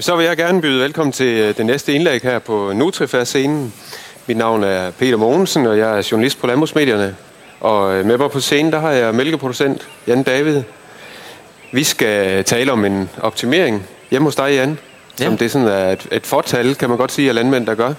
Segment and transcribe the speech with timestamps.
[0.00, 3.74] Så vil jeg gerne byde velkommen til øh, det næste indlæg her på Nutrifær-scenen.
[4.26, 7.16] Mit navn er Peter Mogensen, og jeg er journalist på Landbrugsmedierne.
[7.60, 10.62] Og øh, med mig på scenen, der har jeg mælkeproducent Jan David.
[11.72, 14.78] Vi skal tale om en optimering hjemme hos dig, Jan.
[15.20, 15.24] Ja.
[15.24, 17.92] Som det er sådan et, et fortal, kan man godt sige, af landmænd, der gør.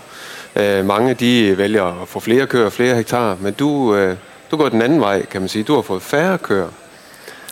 [0.55, 4.15] Øh, mange de vælger at få flere køer, flere hektar, men du, øh,
[4.51, 5.63] du går den anden vej, kan man sige.
[5.63, 6.69] Du har fået færre køer.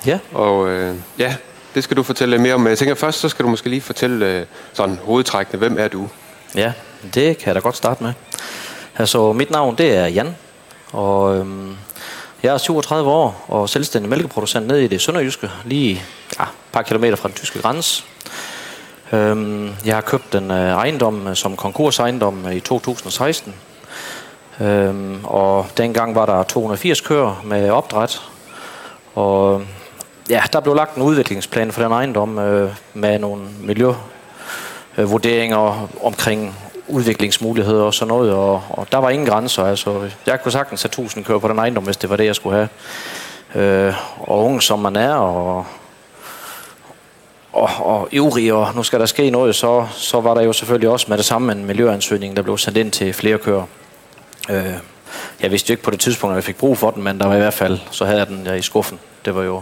[0.06, 0.20] Ja.
[0.34, 1.36] Og øh, ja,
[1.76, 2.68] det skal du fortælle mere om.
[2.68, 6.10] Jeg tænker først, så skal du måske lige fortælle øh, sådan hovedtrækkende, hvem er du?
[6.56, 6.74] Ja,
[7.14, 8.14] det kan jeg da godt starte med.
[8.98, 10.36] Altså, mit navn det er Jan,
[10.92, 11.76] og øhm,
[12.44, 16.04] jeg er 37 år og selvstændig mælkeproducent nede i det sønderjyske, lige
[16.40, 18.04] ja, et par kilometer fra den tyske grænse.
[19.12, 23.54] Øhm, jeg har købt en øh, ejendom øh, som konkursejendom øh, i 2016.
[24.62, 28.22] Øhm, og dengang var der 280 køer med opdræt.
[29.16, 29.62] Og
[30.32, 36.56] ja, der blev lagt en udviklingsplan for den ejendom øh, med nogle miljøvurderinger omkring
[36.88, 39.64] udviklingsmuligheder og sådan noget, og, og der var ingen grænser.
[39.64, 42.36] Altså, jeg kunne sagtens have 1000 kører på den ejendom, hvis det var det, jeg
[42.36, 42.70] skulle have.
[43.56, 45.66] Øh, og ung som man er, og,
[47.54, 50.90] og, og ivrig, og nu skal der ske noget, så, så var der jo selvfølgelig
[50.90, 53.64] også med det samme en miljøansøgning, der blev sendt ind til flere kører.
[54.50, 54.74] Øh,
[55.42, 57.28] jeg vidste jo ikke på det tidspunkt, at jeg fik brug for den, men der
[57.28, 59.00] var i hvert fald, så havde jeg den der i skuffen.
[59.26, 59.62] Det var jo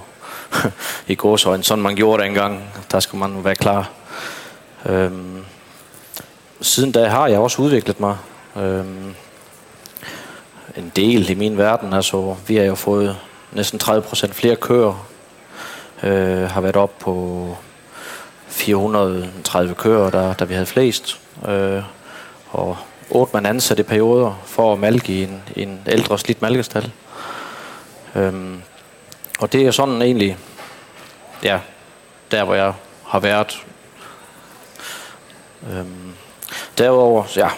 [1.08, 2.64] i gåsøjne, sådan man gjorde det engang.
[2.92, 3.89] Der skulle man være klar.
[4.86, 5.45] Øhm,
[6.61, 8.17] siden da har jeg også udviklet mig
[8.55, 9.16] øhm,
[10.77, 11.94] en del i min verden.
[11.94, 13.17] Altså, vi har jo fået
[13.52, 15.08] næsten 30% flere køer.
[16.03, 17.58] Øh, har været op på
[18.47, 21.20] 430 køer, der, der vi havde flest.
[21.47, 21.83] Øh,
[22.52, 22.77] og
[23.09, 26.92] otte man ansat i perioder for at malke i en, en ældre slidt malkestal.
[28.16, 28.61] Øhm,
[29.39, 30.37] og det er sådan egentlig,
[31.43, 31.59] ja,
[32.31, 32.73] der hvor jeg
[33.07, 33.65] har været.
[35.71, 36.13] Øhm,
[36.77, 37.49] derudover, ja,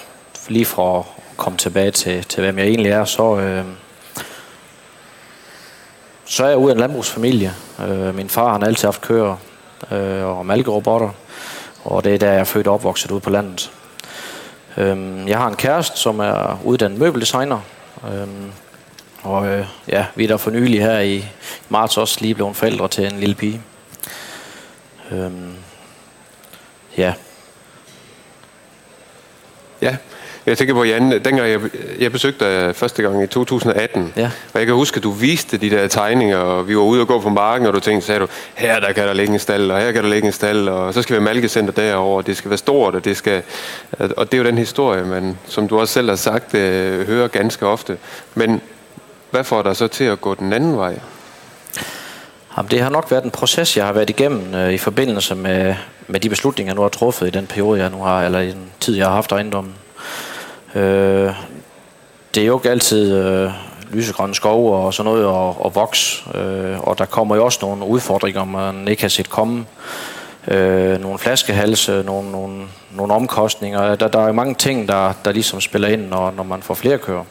[0.47, 1.05] lige fra at
[1.37, 3.65] komme tilbage til, til hvem jeg egentlig er, så, øh,
[6.25, 7.53] så er jeg ude af en landbrugsfamilie.
[7.79, 9.35] Øh, min far han har altid haft køer
[9.91, 11.09] øh, og malkerobotter,
[11.83, 13.71] og det er der, jeg er født og opvokset ude på landet.
[14.77, 17.59] Øh, jeg har en kæreste, som er uddannet møbeldesigner,
[18.07, 18.27] øh,
[19.23, 21.25] og øh, ja, vi er der for nylig her i
[21.69, 23.61] marts også lige blevet forældre til en lille pige.
[25.11, 25.53] Øhm,
[26.97, 27.13] ja.
[29.81, 29.95] Ja,
[30.45, 31.59] jeg tænker på, Jan, dengang jeg,
[31.99, 34.31] jeg besøgte dig første gang i 2018, Ja.
[34.53, 37.07] og jeg kan huske, at du viste de der tegninger, og vi var ude og
[37.07, 39.71] gå på marken, og du tænkte, sagde du, her der kan der ligge en stald,
[39.71, 42.27] og her kan der ligge en stald, og så skal vi have malkecenter derovre, og
[42.27, 43.41] det skal være stort, og det skal...
[43.99, 47.27] Og det er jo den historie, man, som du også selv har sagt, øh, hører
[47.27, 47.97] ganske ofte.
[48.35, 48.61] Men
[49.31, 50.99] hvad får dig så til at gå den anden vej?
[52.57, 55.75] Jamen, det har nok været en proces, jeg har været igennem øh, i forbindelse med,
[56.07, 58.51] med de beslutninger, jeg nu har truffet i den periode, jeg nu har, eller i
[58.51, 59.73] den tid, jeg har haft ejendommen.
[60.75, 61.33] Øh,
[62.35, 63.51] det er jo ikke altid øh,
[63.91, 67.85] lysegrønne skove og sådan noget og, og voks, øh, og der kommer jo også nogle
[67.85, 69.65] udfordringer, man ikke har set komme.
[70.47, 73.95] Øh, nogle flaskehalse, nogle, nogle, nogle omkostninger.
[73.95, 76.97] Der, der er mange ting, der, der ligesom spiller ind, når, når man får flere
[76.97, 77.23] kører.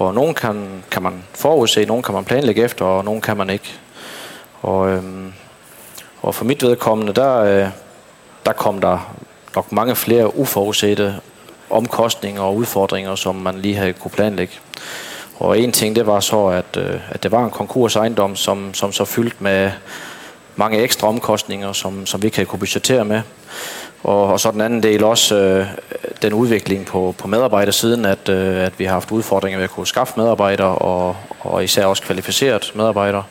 [0.00, 3.50] Og nogen kan, kan man forudse, nogen kan man planlægge efter, og nogen kan man
[3.50, 3.78] ikke.
[4.62, 5.32] Og, øhm,
[6.22, 7.68] og for mit vedkommende, der, øh,
[8.46, 9.14] der kom der
[9.54, 11.16] nok mange flere uforudsete
[11.70, 14.54] omkostninger og udfordringer, som man lige havde kunne planlægge.
[15.38, 18.92] Og en ting, det var så, at, øh, at det var en konkursejendom, som, som
[18.92, 19.70] så fyldt med
[20.56, 23.22] mange ekstra omkostninger, som, som vi ikke kunne budgettere med.
[24.02, 25.66] Og, og så den anden del også øh,
[26.22, 29.86] den udvikling på, på medarbejdersiden, at, øh, at vi har haft udfordringer ved at kunne
[29.86, 33.24] skaffe medarbejdere, og, og især også kvalificeret medarbejdere.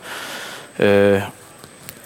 [0.79, 1.21] Øh,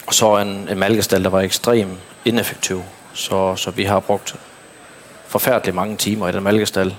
[0.06, 1.88] og så en, en malkestal, der var ekstrem
[2.24, 2.82] ineffektiv.
[3.12, 4.36] Så, så vi har brugt
[5.26, 6.94] forfærdeligt mange timer i den malkestal.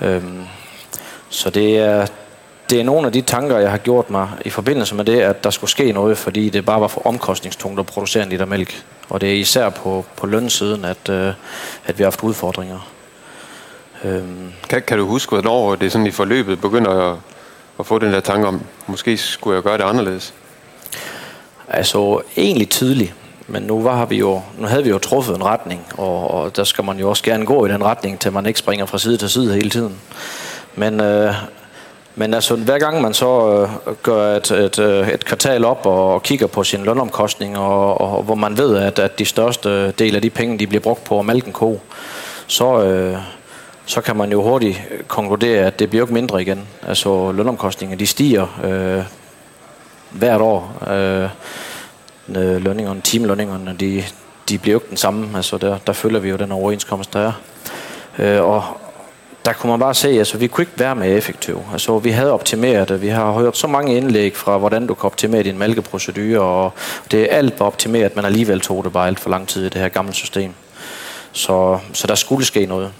[0.00, 0.44] Øhm,
[1.28, 2.06] så det er,
[2.70, 5.44] det er nogle af de tanker, jeg har gjort mig i forbindelse med det, at
[5.44, 8.84] der skulle ske noget, fordi det bare var for omkostningstungt at producere en liter mælk.
[9.08, 11.32] Og det er især på, på lønsiden, at, øh,
[11.84, 12.88] at vi har haft udfordringer.
[14.04, 17.16] Øhm, Kan, kan du huske, hvornår det sådan i forløbet begynder at,
[17.80, 20.34] at få den der tanke om, måske skulle jeg gøre det anderledes?
[21.68, 23.14] Altså egentlig tidligt,
[23.46, 26.64] men nu, var vi jo, nu havde vi jo truffet en retning, og, og der
[26.64, 29.16] skal man jo også gerne gå i den retning, til man ikke springer fra side
[29.16, 29.96] til side hele tiden.
[30.74, 31.34] Men, øh,
[32.18, 36.22] men altså, hver gang man så øh, gør et, et, øh, et kvartal op og
[36.22, 40.22] kigger på sin lønomkostning, og, og hvor man ved, at, at de største del af
[40.22, 41.80] de penge, de bliver brugt på at malke en ko,
[42.46, 43.16] så, øh,
[43.86, 44.78] så kan man jo hurtigt
[45.08, 46.68] konkludere, at det bliver ikke mindre igen.
[46.88, 49.04] Altså lønomkostninger, de stiger øh,
[50.10, 50.84] hvert år.
[50.90, 51.28] Øh,
[52.28, 54.04] øh, lønningerne, timelønningerne, de,
[54.48, 55.36] de bliver jo ikke den samme.
[55.36, 57.32] Altså der, der følger vi jo den overenskomst, der er.
[58.18, 58.64] Øh, og
[59.48, 61.64] der kunne man bare se, at altså, vi kunne ikke være mere effektive.
[61.72, 63.02] Altså, vi havde optimeret det.
[63.02, 66.72] Vi har hørt så mange indlæg fra, hvordan du kan optimere din mælkeprocedure, og
[67.10, 69.68] det er alt var optimeret, men alligevel tog det bare alt for lang tid i
[69.68, 70.52] det her gamle system.
[71.32, 72.92] Så, så der skulle ske noget.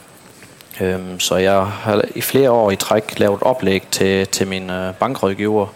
[0.81, 4.95] Øhm, så jeg har i flere år i træk lavet oplæg til, til min øh,
[4.95, 5.67] bankrådgiver,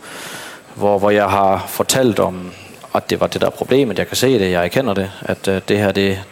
[0.75, 2.53] hvor, hvor jeg har fortalt om,
[2.95, 3.99] at det var det der problemet.
[3.99, 6.23] Jeg kan se det, jeg erkender det, at øh, det her det,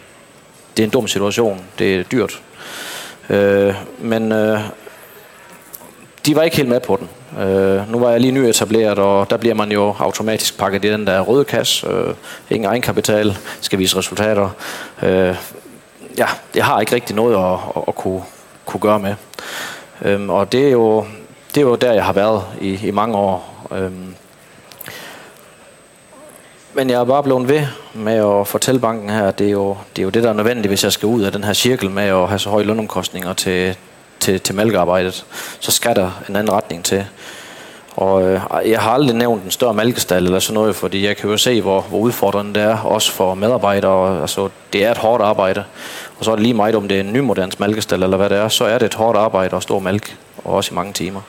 [0.76, 1.60] det er en dum situation.
[1.78, 2.40] Det er dyrt.
[3.30, 4.60] Øh, men øh,
[6.26, 7.08] de var ikke helt med på den.
[7.42, 11.06] Øh, nu var jeg lige nyetableret, og der bliver man jo automatisk pakket i den
[11.06, 11.86] der røde kasse.
[11.88, 12.14] Øh,
[12.50, 14.48] ingen egenkapital, skal vise resultater.
[15.02, 15.36] Øh,
[16.18, 18.22] ja, jeg har ikke rigtig noget at, at, at kunne,
[18.66, 19.14] kunne gøre med.
[20.02, 21.04] Øh, og det er, jo,
[21.54, 23.66] det er jo der, jeg har været i, i mange år.
[23.72, 23.90] Øh,
[26.74, 29.76] men jeg er bare blevet ved med at fortælle banken her, at det er jo
[29.96, 31.90] det, er jo det der er nødvendigt, hvis jeg skal ud af den her cirkel
[31.90, 33.76] med at have så høje lønomkostninger til,
[34.20, 35.26] til, til mælkearbejdet.
[35.60, 37.06] Så skal der en anden retning til.
[37.96, 41.30] Og øh, jeg har aldrig nævnt en større malkestal eller sådan noget, fordi jeg kan
[41.30, 44.20] jo se, hvor, hvor udfordrende det er, også for medarbejdere.
[44.20, 45.64] Altså, det er et hårdt arbejde.
[46.18, 48.38] Og så er det lige meget, om det er en nymodens malkestal eller hvad det
[48.38, 51.20] er, så er det et hårdt arbejde at stå mælk, og også i mange timer.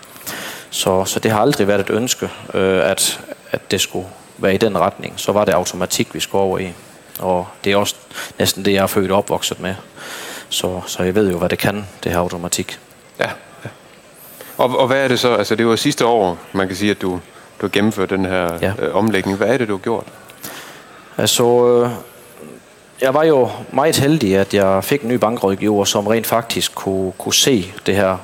[0.70, 3.20] Så, så det har aldrig været et ønske, øh, at,
[3.52, 4.08] at det skulle
[4.42, 6.74] være i den retning, så var det automatik, vi skulle over i.
[7.20, 7.96] Og det er også
[8.40, 9.76] næsten det, jeg er født og opvokset med.
[10.50, 12.80] Så, så jeg ved jo, hvad det kan, det her automatik.
[13.20, 13.30] Ja.
[13.64, 13.70] ja.
[14.58, 15.36] Og, og hvad er det så?
[15.36, 17.20] Altså, det var sidste år, man kan sige, at du, du
[17.62, 18.74] har gennemført den her ja.
[18.80, 19.38] øh, omlægning.
[19.38, 20.06] Hvad er det, du har gjort?
[21.18, 21.90] Altså, øh,
[23.02, 27.12] jeg var jo meget heldig, at jeg fik en ny bankrådgiver, som rent faktisk kunne,
[27.12, 28.18] kunne se det her.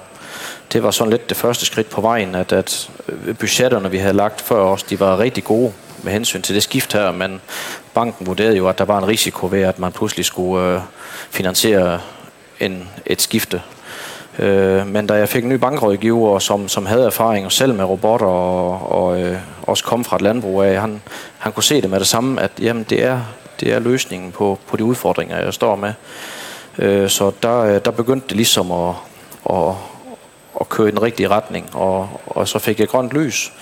[0.74, 2.90] Det var sådan lidt det første skridt på vejen, at, at
[3.40, 5.74] budgetterne, vi havde lagt før os, de var rigtig gode
[6.04, 7.42] med hensyn til det skift her, men
[7.94, 10.82] banken vurderede jo, at der var en risiko ved, at man pludselig skulle øh,
[11.30, 12.00] finansiere
[12.60, 13.62] en, et skifte.
[14.40, 18.28] Øh, men da jeg fik en ny bankrådgiver, som, som havde erfaring selv med robotter
[18.28, 21.02] og, og øh, også kom fra et landbrug af, han,
[21.38, 23.22] han kunne se det med det samme, at jamen, det, er,
[23.60, 25.94] det er løsningen på, på de udfordringer, jeg står med.
[26.78, 28.94] Øh, så der, øh, der begyndte det ligesom at,
[29.50, 29.74] at,
[30.62, 33.54] at køre i den rigtige retning, og, og så fik jeg grønt lys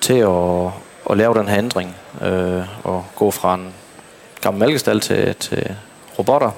[0.00, 0.70] til at,
[1.10, 3.74] at lave den her ændring øh, og gå fra en
[4.40, 5.74] gammel mælkestal til, til
[6.18, 6.50] robotter.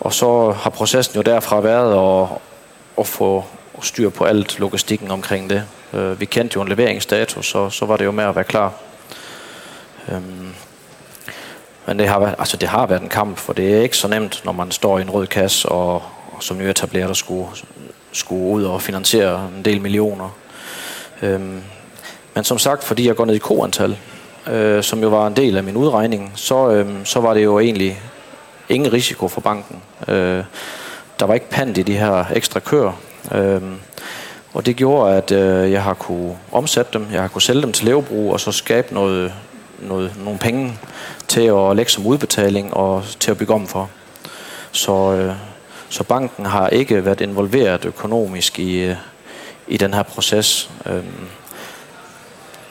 [0.00, 2.38] Og så har processen jo derfra været at,
[2.98, 3.44] at få
[3.82, 5.64] styr på alt logistikken omkring det.
[5.92, 8.72] Øh, vi kendte jo en leveringsstatus, så, så var det jo med at være klar.
[10.08, 10.54] Øhm,
[11.86, 14.08] men det har, været, altså det har været en kamp, for det er ikke så
[14.08, 15.94] nemt, når man står i en rød kasse og,
[16.32, 17.48] og som nyetableret skulle,
[18.12, 20.28] skulle ud og finansiere en del millioner.
[21.22, 21.62] Øhm,
[22.38, 23.96] men som sagt, fordi jeg går ned i koantal,
[24.46, 27.58] øh, som jo var en del af min udregning, så, øh, så var det jo
[27.58, 28.00] egentlig
[28.68, 29.82] ingen risiko for banken.
[30.08, 30.44] Øh,
[31.20, 33.00] der var ikke pant i de her ekstra køer.
[33.32, 33.62] Øh,
[34.54, 37.72] og det gjorde, at øh, jeg har kunne omsætte dem, jeg har kunne sælge dem
[37.72, 39.32] til levebrug, og så skabe noget,
[39.78, 40.78] noget, nogle penge
[41.28, 43.90] til at lægge som udbetaling og til at bygge om for.
[44.72, 45.34] Så, øh,
[45.88, 48.96] så banken har ikke været involveret økonomisk i, øh,
[49.68, 50.70] i den her proces.
[50.86, 51.04] Øh,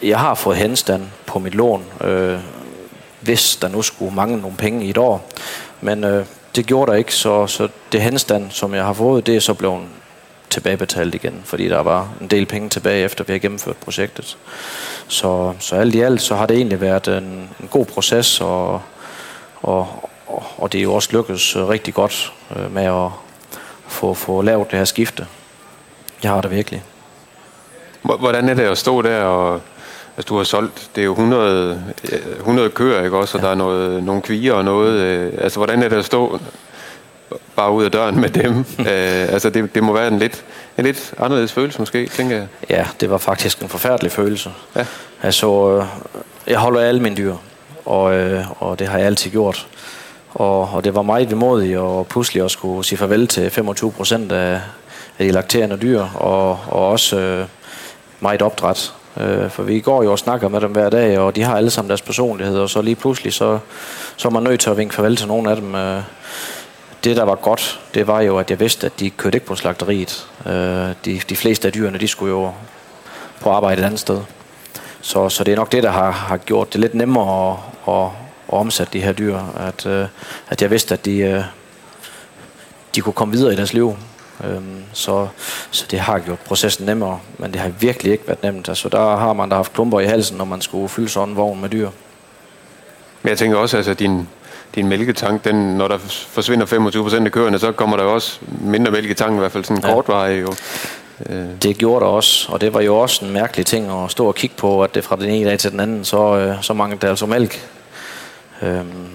[0.01, 2.39] jeg har fået henstand på mit lån, øh,
[3.21, 5.29] hvis der nu skulle mangle nogle penge i et år.
[5.81, 9.35] Men øh, det gjorde der ikke, så, så det henstand, som jeg har fået, det
[9.35, 9.81] er så blevet
[10.49, 14.37] tilbagebetalt igen, fordi der var en del penge tilbage, efter vi har gennemført projektet.
[15.07, 18.81] Så, så alt i alt, så har det egentlig været en, en god proces, og,
[19.61, 23.09] og, og, og det er jo også lykkedes rigtig godt øh, med at
[23.87, 25.27] få, få lavet det her skifte.
[26.23, 26.83] Jeg har det virkelig.
[28.01, 29.61] Hvordan er det at stå der og
[30.17, 31.83] Altså, du har solgt, det er jo 100,
[32.37, 33.37] 100 køer, ikke også?
[33.37, 33.45] Og ja.
[33.47, 34.99] der er noget, nogle kvier og noget.
[34.99, 36.39] Øh, altså, hvordan er det at stå
[37.55, 38.59] bare ud af døren med dem?
[38.79, 40.43] øh, altså, det, det må være en lidt,
[40.77, 42.47] en lidt anderledes følelse måske, tænker jeg.
[42.69, 44.51] Ja, det var faktisk en forfærdelig følelse.
[44.75, 44.85] Ja.
[45.23, 45.85] Altså, øh,
[46.47, 47.35] jeg holder alle mine dyr,
[47.85, 49.67] og, øh, og det har jeg altid gjort.
[50.33, 54.31] Og, og det var meget vemodigt og pludselig at skulle sige farvel til 25 procent
[54.31, 54.61] af,
[55.19, 57.45] af de lakterende dyr, og, og også øh,
[58.19, 58.93] meget opdræt.
[59.19, 61.69] Øh, for vi går jo og snakker med dem hver dag, og de har alle
[61.69, 63.59] sammen deres personlighed, og så lige pludselig, så,
[64.17, 65.75] så er man nødt til at vinke farvel til nogle af dem.
[65.75, 66.01] Øh,
[67.03, 69.55] det, der var godt, det var jo, at jeg vidste, at de kørte ikke på
[69.55, 70.27] slagteriet.
[70.45, 70.53] Øh,
[71.05, 72.51] de, de fleste af dyrene, de skulle jo
[73.41, 74.21] på arbejde et andet sted.
[75.01, 77.57] Så, så det er nok det, der har, har gjort det lidt nemmere at,
[77.93, 78.05] at,
[78.47, 79.39] at omsætte de her dyr.
[79.57, 80.07] At, øh,
[80.49, 81.43] at jeg vidste, at de, øh,
[82.95, 83.97] de kunne komme videre i deres liv.
[84.43, 85.27] Øhm, så,
[85.71, 88.69] så det har gjort processen nemmere, men det har virkelig ikke været nemt.
[88.69, 91.35] Altså, der har man da haft klumper i halsen, når man skulle fylde sådan en
[91.35, 91.89] vogn med dyr.
[93.21, 94.27] Men jeg tænker også, altså din,
[94.75, 95.97] din mælketank, den, når der
[96.29, 99.39] forsvinder 25 procent af køerne, så kommer der jo også mindre mælk i tanken, i
[99.39, 99.93] hvert fald sådan en ja.
[99.93, 100.53] kortvarig jo.
[101.29, 101.45] Øh.
[101.61, 104.35] Det gjorde der også, og det var jo også en mærkelig ting at stå og
[104.35, 107.01] kigge på, at det fra den ene dag til den anden, så, øh, så manglede
[107.01, 107.69] der altså mælk.
[108.61, 109.07] Øhm,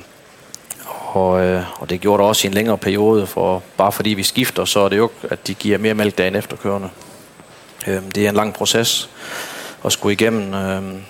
[1.13, 4.23] og, øh, og det gjorde det også i en længere periode, for bare fordi vi
[4.23, 6.89] skifter, så er det jo at de giver mere mælk dagen efter kørende.
[7.87, 9.11] Øhm, det er en lang proces
[9.85, 10.55] at skulle igennem.
[10.55, 11.03] Øhm,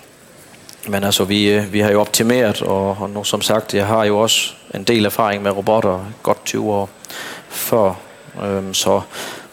[0.87, 4.03] men altså, vi, øh, vi har jo optimeret, og, og nu som sagt, jeg har
[4.03, 6.89] jo også en del erfaring med robotter, godt 20 år
[7.49, 7.93] før.
[8.43, 9.01] Øhm, så,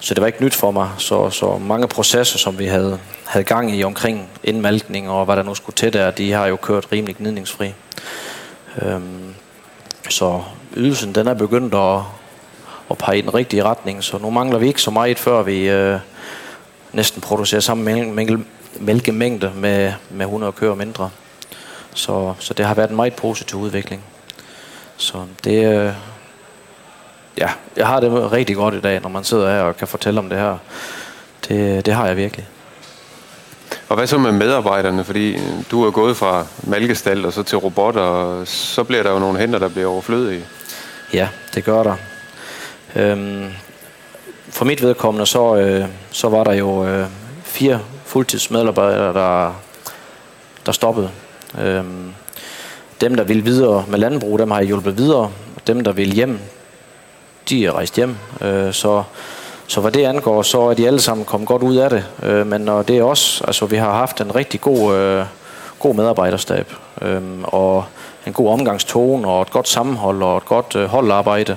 [0.01, 0.91] så det var ikke nyt for mig.
[0.99, 5.43] Så, så mange processer, som vi havde, havde gang i omkring indmalkning og hvad der
[5.43, 7.75] nu skulle til der, de har jo kørt rimelig gnidningsfri.
[8.83, 9.35] Øhm,
[10.11, 10.43] så
[10.77, 12.01] ydelsen den er begyndt at,
[12.91, 15.69] at pege i den rigtige retning, så nu mangler vi ikke så meget, før vi
[15.69, 15.99] øh,
[16.93, 18.45] næsten producerer samme mængde,
[18.81, 21.11] mælkemængde med, med 100 køer mindre.
[21.95, 24.03] Så, så det har været en meget positiv udvikling.
[24.97, 25.93] Så det, øh,
[27.39, 30.21] ja, jeg har det rigtig godt i dag, når man sidder her og kan fortælle
[30.21, 30.59] om det her.
[31.49, 32.47] Det, det har jeg virkelig.
[33.91, 35.05] Og hvad så med medarbejderne?
[35.05, 35.39] Fordi
[35.71, 39.39] du er gået fra malkestal og så til robotter, og så bliver der jo nogle
[39.39, 40.45] hænder, der bliver overflødige.
[41.13, 41.97] Ja, det gør der.
[42.97, 43.47] Øhm,
[44.49, 47.07] for mit vedkommende, så, øh, så var der jo øh,
[47.43, 49.55] fire fuldtidsmedarbejdere, der,
[50.67, 51.11] der stoppede.
[51.61, 52.13] Øhm,
[53.01, 55.31] dem, der ville videre med landbrug, dem har jeg hjulpet videre.
[55.67, 56.39] Dem, der vil hjem,
[57.49, 58.17] de er rejst hjem.
[58.41, 59.03] Øh, så,
[59.71, 62.05] så hvad det angår, så er de alle sammen kommet godt ud af det.
[62.23, 65.25] Øh, men når det er også, altså vi har haft en rigtig god, øh,
[65.79, 66.73] god medarbejderstab.
[67.03, 67.85] Øh, og
[68.27, 71.57] en god omgangstone og et godt sammenhold og et godt øh, holdarbejde.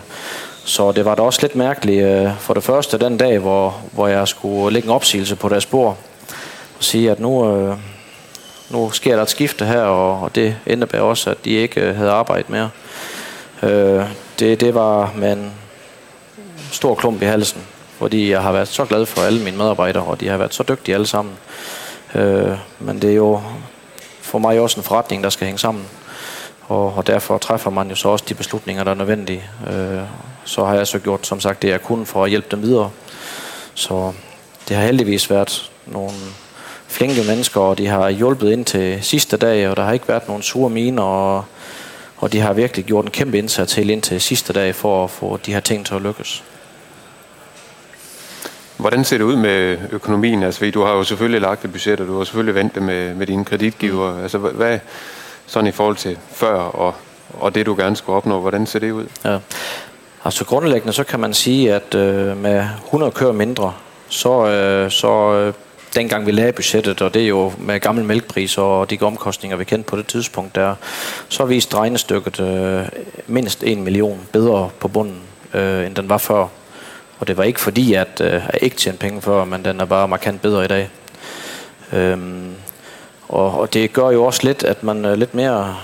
[0.65, 4.07] Så det var da også lidt mærkeligt øh, for det første den dag, hvor, hvor
[4.07, 5.97] jeg skulle lægge en opsigelse på deres spor.
[6.77, 7.75] Og sige, at nu, øh,
[8.69, 11.95] nu sker der et skifte her, og, og det indebærer også, at de ikke øh,
[11.95, 12.69] havde arbejdet mere.
[13.63, 14.05] Øh,
[14.39, 15.51] det, det var med en
[16.71, 17.61] stor klump i halsen,
[18.03, 20.63] fordi jeg har været så glad for alle mine medarbejdere, og de har været så
[20.63, 21.33] dygtige alle sammen.
[22.15, 23.41] Øh, men det er jo
[24.21, 25.85] for mig også en forretning, der skal hænge sammen.
[26.61, 29.43] Og, og derfor træffer man jo så også de beslutninger, der er nødvendige.
[29.67, 30.01] Øh,
[30.45, 32.89] så har jeg så gjort, som sagt, det jeg kunne for at hjælpe dem videre.
[33.73, 34.13] Så
[34.67, 36.13] det har heldigvis været nogle
[36.87, 40.27] flinke mennesker, og de har hjulpet ind til sidste dag, og der har ikke været
[40.27, 41.45] nogen sure miner, og,
[42.17, 45.09] og de har virkelig gjort en kæmpe indsats helt ind til sidste dag for at
[45.09, 46.43] få de her ting til at lykkes.
[48.77, 50.43] Hvordan ser det ud med økonomien?
[50.43, 53.13] Altså, du har jo selvfølgelig lagt et budget, og du har selvfølgelig ventet det med,
[53.15, 54.21] med dine kreditgiver.
[54.21, 54.79] Altså, hvad,
[55.45, 56.95] sådan i forhold til før og,
[57.33, 59.05] og det, du gerne skulle opnå, hvordan ser det ud?
[59.25, 59.37] Ja.
[60.25, 63.73] Altså grundlæggende, så kan man sige, at øh, med 100 kører mindre,
[64.07, 65.53] så, øh, så øh,
[65.95, 69.63] dengang vi lagde budgettet, og det er jo med gamle mælkpriser og de omkostninger, vi
[69.63, 70.75] kendte på det tidspunkt, der,
[71.29, 72.85] så viste regnestykket øh,
[73.27, 75.21] mindst 1 million bedre på bunden,
[75.53, 76.47] øh, end den var før.
[77.23, 79.85] Og det var ikke fordi, at øh, jeg ikke tjente penge før, men den er
[79.85, 80.89] bare markant bedre i dag.
[81.93, 82.51] Øhm,
[83.27, 85.77] og, og det gør jo også lidt, at man er lidt mere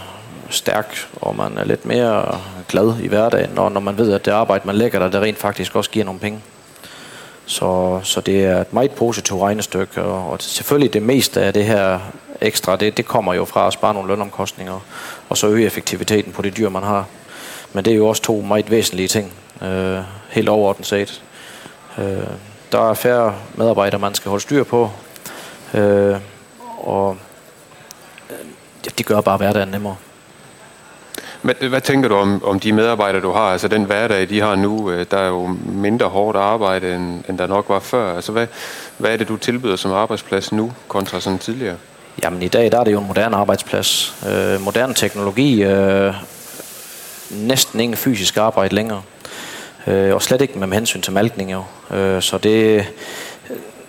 [0.50, 4.32] stærk, og man er lidt mere glad i hverdagen, når, når man ved, at det
[4.32, 6.40] arbejde, man lægger der, det rent faktisk også giver nogle penge.
[7.46, 11.66] Så, så det er et meget positivt regnestykke, og, og selvfølgelig det meste af det
[11.66, 12.00] her
[12.42, 14.80] ekstra, det, det kommer jo fra at spare nogle lønomkostninger,
[15.30, 17.06] og så øge effektiviteten på det dyr, man har.
[17.74, 21.24] Men det er jo også to meget væsentlige ting, øh, helt overordnet set.
[22.00, 22.28] Øh,
[22.72, 24.92] der er færre medarbejdere, man skal holde styr på,
[25.74, 26.16] øh,
[26.78, 27.18] og
[28.30, 29.96] øh, det gør bare hverdagen nemmere.
[31.42, 33.52] Men hvad tænker du om, om de medarbejdere, du har?
[33.52, 37.38] Altså den hverdag, de har nu, øh, der er jo mindre hårdt arbejde, end, end
[37.38, 38.16] der nok var før.
[38.16, 38.48] Altså hvad,
[38.98, 41.76] hvad er det, du tilbyder som arbejdsplads nu, kontra sådan tidligere?
[42.24, 44.16] Jamen i dag, der er det jo en moderne arbejdsplads.
[44.30, 46.14] Øh, moderne teknologi, øh,
[47.30, 49.02] næsten ingen fysisk arbejde længere.
[49.90, 51.64] Øh, og slet ikke med hensyn til malkning jo.
[51.96, 52.86] Øh, så det,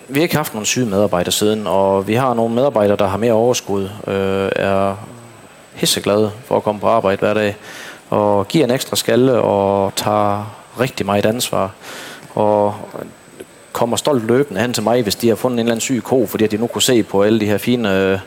[0.07, 3.17] vi har ikke haft nogen syge medarbejdere siden, og vi har nogle medarbejdere, der har
[3.17, 4.95] mere overskud, øh, er
[5.73, 7.55] hisseglade for at komme på arbejde hver dag,
[8.09, 11.71] og giver en ekstra skalle og tager rigtig meget ansvar.
[12.35, 12.75] Og
[13.71, 16.25] kommer stolt løbende hen til mig, hvis de har fundet en eller anden syg ko,
[16.25, 18.19] fordi de nu kunne se på alle de her fine øh,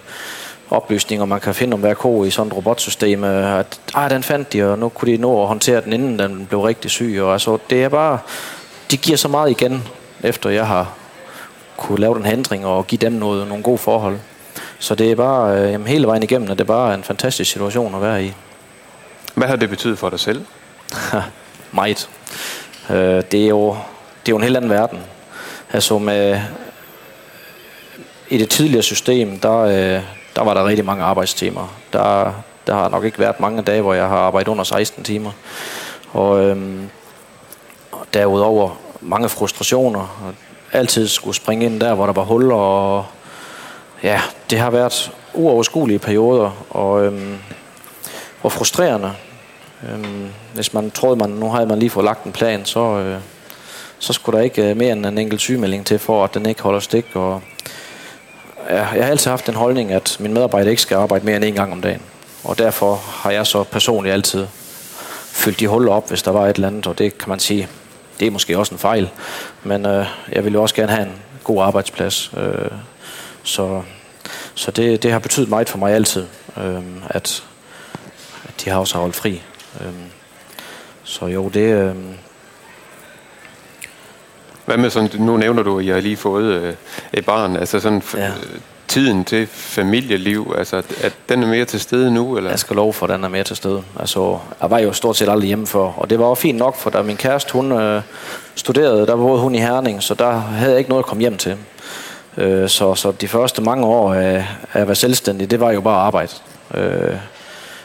[0.71, 4.23] oplysninger, man kan finde om hver ko i sådan et robotsystem, øh, at ah, den
[4.23, 7.18] fandt de, og nu kunne de nå at håndtere den, inden den blev rigtig syg.
[7.23, 8.18] Og altså, det er bare,
[8.90, 9.83] de giver så meget igen,
[10.23, 10.92] efter jeg har
[11.76, 14.18] kunne lave den handring og give dem noget, nogle gode forhold.
[14.78, 17.50] Så det er bare øh, jamen, hele vejen igennem, at det er bare en fantastisk
[17.50, 18.33] situation at være i.
[19.35, 20.44] Hvad har det betydet for dig selv?
[21.73, 22.09] Meget.
[22.90, 23.68] Øh, det, er jo,
[24.26, 24.99] det er jo en helt anden verden.
[25.73, 26.40] Altså med,
[28.28, 30.02] i det tidligere system, der, øh,
[30.36, 31.74] der var der rigtig mange arbejdstimer.
[31.92, 32.32] Der,
[32.66, 35.30] Der har nok ikke været mange dage, hvor jeg har arbejdet under 16 timer.
[36.12, 36.88] Og, øhm,
[37.92, 40.00] og derudover mange frustrationer.
[40.00, 40.34] Og
[40.72, 42.56] altid skulle springe ind der, hvor der var huller.
[42.56, 43.04] Og
[44.02, 46.50] ja, det har været uoverskuelige perioder.
[46.70, 47.38] Og, øhm,
[48.42, 49.12] og frustrerende.
[49.88, 53.20] Øhm, hvis man troede, man nu havde man lige fået lagt en plan, så, øh,
[53.98, 56.62] så skulle der ikke øh, mere end en enkelt sygemelding til, for at den ikke
[56.62, 57.06] holder stik.
[57.14, 57.42] Og,
[58.71, 61.54] jeg har altid haft den holdning, at min medarbejder ikke skal arbejde mere end en
[61.54, 62.02] gang om dagen.
[62.44, 64.47] Og derfor har jeg så personligt altid
[65.25, 67.68] fyldt de huller op, hvis der var et eller andet, og det kan man sige,
[68.21, 69.11] det er måske også en fejl.
[69.62, 72.33] Men øh, jeg vil jo også gerne have en god arbejdsplads.
[72.37, 72.71] Øh,
[73.42, 73.83] så
[74.54, 77.44] så det, det har betydet meget for mig altid, øh, at,
[78.44, 79.42] at de har også holdt fri.
[79.80, 79.92] Øh,
[81.04, 81.61] så jo, det...
[81.61, 81.97] Øh,
[84.66, 86.75] hvad med sådan, nu nævner du, at jeg har lige fået øh,
[87.12, 88.30] et barn, altså sådan ja.
[88.88, 92.37] tiden til familieliv, altså at den er mere til stede nu?
[92.37, 92.50] Eller?
[92.50, 93.83] Jeg skal love for, at den er mere til stede.
[94.00, 96.76] Altså, jeg var jo stort set aldrig hjemme for, og det var også fint nok,
[96.76, 98.02] for da min kæreste, hun øh,
[98.54, 101.37] studerede, der boede hun i Herning, så der havde jeg ikke noget at komme hjem
[101.37, 101.56] til.
[102.37, 105.80] Øh, så, så de første mange år af, af at være selvstændig, det var jo
[105.80, 106.33] bare arbejde.
[106.75, 107.16] Øh,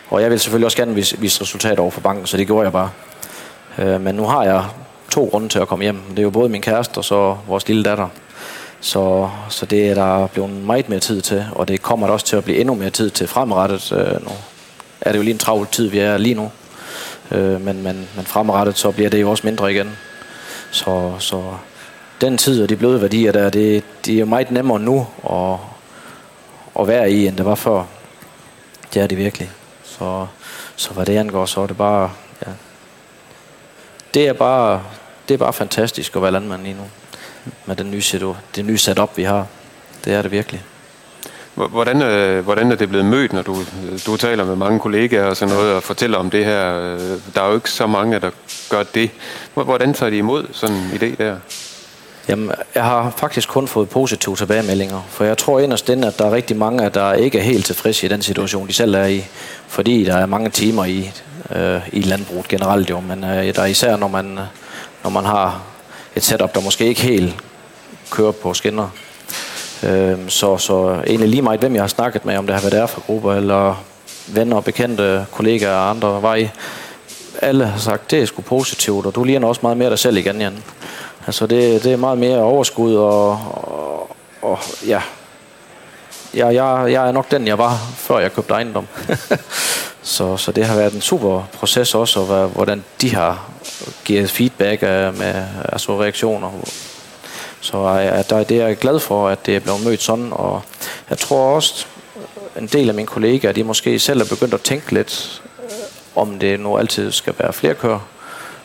[0.09, 2.63] og jeg ville selvfølgelig også gerne vise, vise resultater over for banken, så det gjorde
[2.63, 2.89] jeg bare.
[3.77, 4.63] Øh, men nu har jeg
[5.09, 6.01] to grunde til at komme hjem.
[6.09, 8.07] Det er jo både min kæreste og så vores lille datter.
[8.81, 12.25] Så, så det er der blevet meget mere tid til, og det kommer der også
[12.25, 13.91] til at blive endnu mere tid til fremadrettet.
[13.91, 14.31] Øh, nu
[15.01, 16.51] er det jo lige en travl tid, vi er lige nu.
[17.31, 19.97] Øh, men, men, men fremadrettet, så bliver det jo også mindre igen.
[20.71, 21.43] Så, så
[22.21, 25.57] den tid og de bløde værdier der, det, det er meget nemmere nu at,
[26.79, 27.83] at være i, end det var før.
[28.93, 29.49] Det er det virkelig.
[29.83, 30.27] Så,
[30.75, 32.11] så hvad det angår, så er det bare...
[32.47, 32.51] Ja.
[34.13, 34.83] Det er bare
[35.29, 36.83] det er bare fantastisk at være landmand lige nu.
[37.65, 39.47] Med den nye, setup, det nye setup, vi har.
[40.05, 40.63] Det er det virkelig.
[41.53, 43.57] Hvordan, øh, hvordan er det blevet mødt, når du,
[44.05, 46.79] du taler med mange kollegaer og sådan noget, og fortæller om det her?
[46.79, 46.99] Øh,
[47.35, 48.29] der er jo ikke så mange, der
[48.69, 49.11] gør det.
[49.53, 51.37] Hvordan tager de imod sådan en idé der?
[52.29, 56.25] Jamen, jeg har faktisk kun fået positive tilbagemeldinger, for jeg tror inderst inde, at der
[56.25, 59.25] er rigtig mange, der ikke er helt tilfredse i den situation, de selv er i,
[59.67, 61.11] fordi der er mange timer i,
[61.55, 64.43] øh, i landbruget generelt jo, men øh, der er især, når man, øh,
[65.03, 65.61] når man har
[66.15, 67.35] et setup, der måske ikke helt
[68.11, 68.89] kører på skinner.
[69.83, 72.73] Øh, så, så egentlig lige meget, hvem jeg har snakket med, om det har været
[72.73, 73.83] der for grupper, eller
[74.27, 76.49] venner, bekendte, kollegaer og andre vej,
[77.41, 80.17] alle har sagt, det er sgu positivt, og du ligner også meget mere dig selv
[80.17, 80.63] igen, Jan.
[81.29, 85.01] Altså det, det er meget mere overskud, og, og, og ja,
[86.33, 88.87] ja jeg, jeg er nok den, jeg var, før jeg købte ejendom.
[90.01, 93.49] så, så det har været en super proces også, og hvordan de har
[94.05, 96.51] givet feedback øh, med altså reaktioner.
[97.61, 100.61] Så at der, det er jeg glad for, at det er blevet mødt sådan, og
[101.09, 101.85] jeg tror også,
[102.57, 105.71] en del af mine kollegaer, de måske selv er begyndt at tænke lidt, øh,
[106.15, 107.99] om det nu altid skal være flere kører.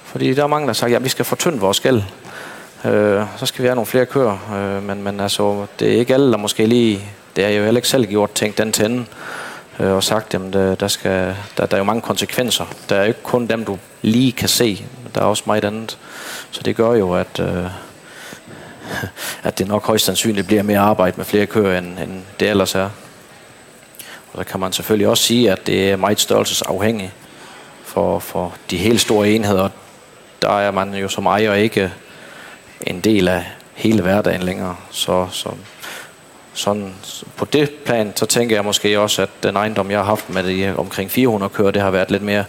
[0.04, 2.02] Fordi der er mange, der har sagt, at vi skal fortynde vores gæld.
[2.84, 4.54] Øh, så skal vi have nogle flere køer.
[4.54, 7.00] Øh, men, men altså, det er ikke alle, der måske lige...
[7.36, 9.08] Det jeg jo heller ikke selv gjort, tænkt den til enden.
[9.80, 12.64] Øh, og sagt, at der, der, skal, der, der er jo mange konsekvenser.
[12.88, 14.84] Der er jo ikke kun dem, du lige kan se.
[15.14, 15.98] Der er også meget andet.
[16.50, 17.40] Så det gør jo, at...
[17.40, 17.66] Øh,
[19.44, 22.74] at det nok højst sandsynligt bliver mere arbejde med flere køer, end, end det ellers
[22.74, 22.88] er.
[24.32, 27.12] Og der kan man selvfølgelig også sige, at det er meget størrelsesafhængigt.
[27.84, 29.68] For, for de helt store enheder,
[30.42, 31.92] der er man jo som ejer ikke
[32.80, 34.76] en del af hele hverdagen længere.
[34.90, 35.50] Så, så
[36.54, 36.94] sådan,
[37.36, 40.42] på det plan, så tænker jeg måske også, at den ejendom, jeg har haft med
[40.42, 42.44] det omkring 400 kører, det har været lidt mere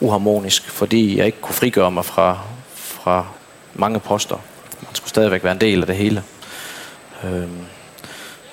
[0.00, 2.38] uharmonisk, fordi jeg ikke kunne frigøre mig fra,
[2.74, 3.26] fra
[3.74, 4.36] mange poster.
[4.82, 6.22] Man skulle stadigvæk være en del af det hele.
[7.24, 7.66] Øhm,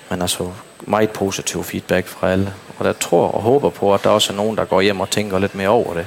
[0.10, 0.52] men altså
[0.82, 2.54] meget positiv feedback fra alle.
[2.80, 5.10] Og der tror og håber på, at der også er nogen, der går hjem og
[5.10, 6.06] tænker lidt mere over det.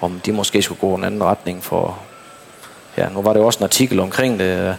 [0.00, 1.98] Om de måske skulle gå en anden retning for,
[3.00, 4.74] ja, nu var det jo også en artikel omkring det, øh,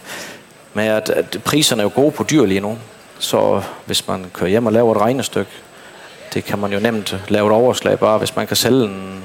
[0.74, 2.78] med at, at priserne er jo gode på dyr lige nu.
[3.18, 5.50] Så hvis man kører hjem og laver et regnestykke,
[6.34, 9.22] det kan man jo nemt lave et overslag bare, hvis man kan sælge en,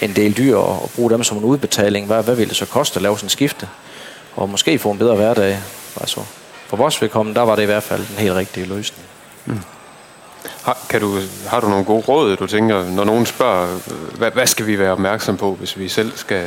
[0.00, 2.06] en del dyr og, og bruge dem som en udbetaling.
[2.06, 3.68] Hvad, hvad vil det så koste at lave sådan en skifte?
[4.36, 5.58] Og måske få en bedre hverdag.
[6.00, 6.20] Altså,
[6.66, 9.06] for vores vedkommende, der var det i hvert fald den helt rigtige løsning.
[9.46, 9.60] Mm.
[10.62, 14.30] Har, kan du, har du nogle gode råd, du tænker, når nogen spørger, øh, hvad,
[14.30, 16.46] hvad skal vi være opmærksom på, hvis vi selv skal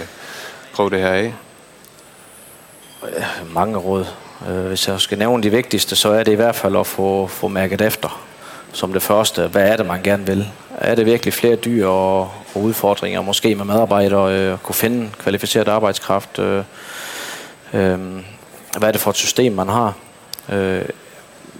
[0.74, 1.34] prøve det her af?
[3.04, 4.06] Øh, mange råd.
[4.50, 7.28] Øh, hvis jeg skal nævne de vigtigste, så er det i hvert fald at få,
[7.28, 8.24] få mærket efter
[8.74, 9.48] som det første.
[9.48, 10.48] Hvad er det, man gerne vil?
[10.78, 12.22] Er det virkelig flere dyr og,
[12.56, 16.40] og udfordringer, måske med medarbejdere, øh, kunne finde kvalificeret arbejdskraft?
[16.40, 16.64] Øh,
[17.74, 18.00] øh,
[18.78, 19.94] hvad er det for et system, man har?
[20.50, 20.82] Øh,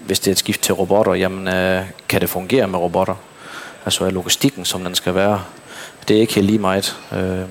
[0.06, 3.14] hvis det er et skift til robotter, jamen, øh, kan det fungere med robotter?
[3.84, 5.44] altså er logistikken, som den skal være.
[6.08, 6.96] Det er ikke helt lige meget.
[7.12, 7.48] Øh,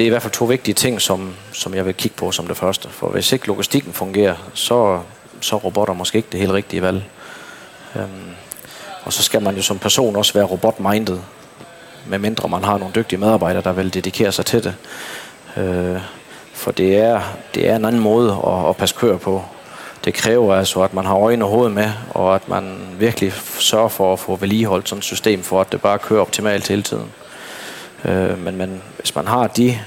[0.00, 2.46] det er i hvert fald to vigtige ting, som, som jeg vil kigge på som
[2.46, 2.88] det første.
[2.88, 5.00] For hvis ikke logistikken fungerer, så,
[5.40, 7.04] så er robotter måske ikke det helt rigtige valg.
[7.96, 8.30] Øhm,
[9.04, 11.18] og så skal man jo som person også være robot-minded,
[12.06, 14.74] medmindre man har nogle dygtige medarbejdere, der vil dedikere sig til det.
[15.56, 16.00] Øh,
[16.52, 17.20] for det er,
[17.54, 19.42] det er en anden måde at, at passe køer på.
[20.04, 23.88] Det kræver altså, at man har øjne og hoved med, og at man virkelig sørger
[23.88, 27.12] for at få vedligeholdt sådan et system, for at det bare kører optimalt hele tiden.
[28.04, 29.80] Øh, men, men hvis man har de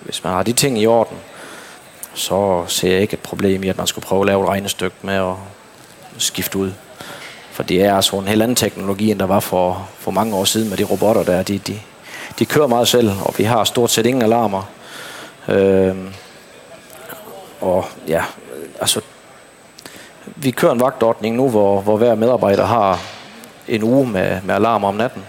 [0.00, 1.16] hvis man har de ting i orden,
[2.14, 4.96] så ser jeg ikke et problem i, at man skulle prøve at lave et regnestykke
[5.02, 5.34] med at
[6.18, 6.72] skifte ud.
[7.52, 10.44] For det er altså en helt anden teknologi, end der var for, for mange år
[10.44, 11.42] siden med de robotter der.
[11.42, 11.80] De, de,
[12.38, 14.62] de kører meget selv, og vi har stort set ingen alarmer.
[15.48, 16.08] Øhm,
[17.60, 18.24] og ja,
[18.80, 19.00] altså,
[20.26, 23.00] vi kører en vagtordning nu, hvor, hvor hver medarbejder har
[23.68, 25.24] en uge med, med alarmer om natten.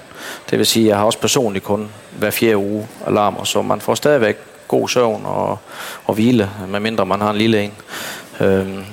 [0.49, 3.81] Det vil sige, at jeg har også personligt kun hver fjerde uge alarmer, så man
[3.81, 5.57] får stadigvæk god søvn og,
[6.05, 7.73] og hvile, medmindre man har en lille en.
[8.39, 8.83] Øhm,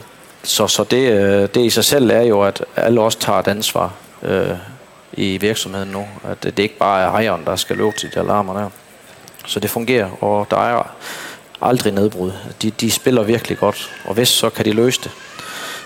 [0.42, 3.48] så så det, øh, det i sig selv er jo, at alle også tager et
[3.48, 3.92] ansvar
[4.22, 4.56] øh,
[5.12, 6.06] i virksomheden nu.
[6.24, 8.70] At det ikke bare er ejeren, der skal løbe til de alarmer der.
[9.46, 10.90] Så det fungerer, og der er
[11.60, 12.32] aldrig nedbrud.
[12.62, 15.10] De, de spiller virkelig godt, og hvis så kan de løse det.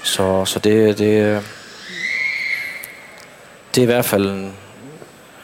[0.02, 1.42] Så, så det, det, øh,
[3.74, 4.52] det er i hvert fald en,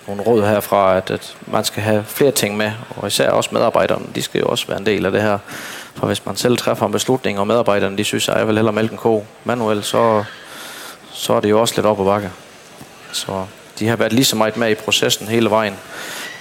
[0.06, 4.04] nogle råd herfra, at, at man skal have flere ting med, og især også medarbejderne,
[4.14, 5.38] de skal jo også være en del af det her.
[5.94, 8.74] For hvis man selv træffer en beslutning, og medarbejderne de synes, at jeg vil hellere
[8.74, 10.24] mælke en ko manuelt, så,
[11.12, 12.30] så er det jo også lidt op ad bakke.
[13.12, 13.46] Så
[13.78, 15.74] de har været lige så meget med i processen hele vejen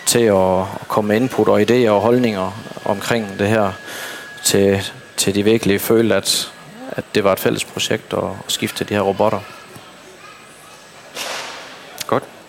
[0.06, 2.51] til at, at komme med input og idéer og holdninger
[2.86, 3.71] omkring det her,
[4.43, 4.82] til,
[5.17, 6.51] til de virkelig følte, at,
[6.91, 9.39] at det var et fælles projekt at, at skifte de her robotter.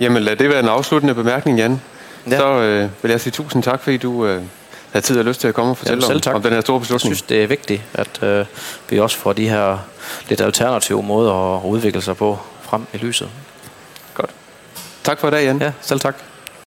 [0.00, 1.80] Jamen lad det være en afsluttende bemærkning, Jan.
[2.30, 2.38] Ja.
[2.38, 4.42] Så øh, vil jeg sige tusind tak, fordi du øh,
[4.92, 6.80] havde tid og lyst til at komme og fortælle Jamen, om, om den her store
[6.80, 7.10] beslutning.
[7.10, 8.46] Jeg synes, det er vigtigt, at øh,
[8.90, 9.78] vi også får de her
[10.28, 13.28] lidt alternative måder at udvikle sig på frem i lyset.
[14.14, 14.30] Godt.
[15.04, 15.58] Tak for i dag, Jan.
[15.58, 16.16] Ja, selv tak.